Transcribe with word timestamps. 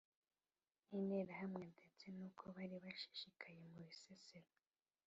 n 0.89 0.93
Interahamwe 1.19 1.63
ndetse 1.73 2.05
n 2.15 2.17
uko 2.27 2.43
bari 2.55 2.75
bashishikaye 2.83 3.59
mu 3.71 3.79
Bisesero 3.87 4.51